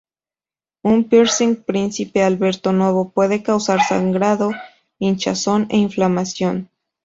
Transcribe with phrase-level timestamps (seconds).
[0.81, 4.49] Un piercing Príncipe Alberto nuevo puede causar sangrado,
[4.97, 6.71] hinchazón e inflamación.